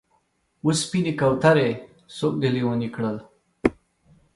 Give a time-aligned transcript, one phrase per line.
[0.63, 1.69] و سپینې کوترې!
[2.15, 3.17] څوک دې لېونی کړل؟